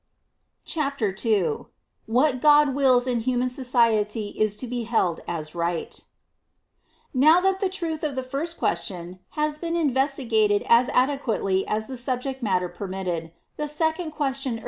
[0.65, 1.67] CHAPTER II
[2.09, 6.05] ff^hat God wills in human society is to be held as right..^ .«Wi «I.
[7.13, 11.97] Now that the truth of the first question has been investigated as adequately as the
[11.97, 14.59] sub ject matter permitted, the second question urges 6.